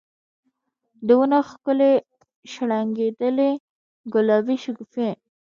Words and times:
د 1.05 1.09
ونو 1.19 1.39
ښکلي 1.49 1.93
شرنګیدلي 2.51 3.51
ګلابې 4.13 4.55
شګوفي 4.63 5.09